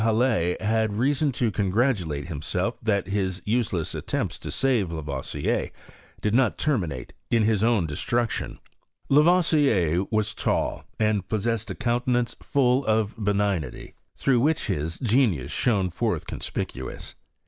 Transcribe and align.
HalK 0.03 0.59
ha/J 0.59 0.87
reason 0.95 1.31
to 1.33 1.51
congratulate 1.51 2.27
himself 2.27 2.79
that 2.81 3.09
his 3.09 3.39
useleai 3.41 4.01
attfsmpts 4.03 4.41
V} 4.41 4.49
save 4.49 4.91
Lavoisier 4.91 5.69
did 6.21 6.33
not 6.33 6.57
terminate 6.57 7.13
in 7.29 7.43
hit 7.43 7.63
own 7.63 7.85
destruction. 7.85 8.57
l^voisier 9.11 10.07
was 10.11 10.33
tall, 10.33 10.85
and 10.99 11.27
possessed 11.27 11.69
a 11.69 11.75
countenance 11.75 12.35
full 12.41 12.83
of 12.87 13.15
l>eni^nity, 13.15 13.93
through 14.17 14.39
which 14.39 14.65
his 14.65 14.97
genius 14.97 15.51
shone 15.51 15.91
forth 15.91 16.25
conspicuous. 16.25 17.13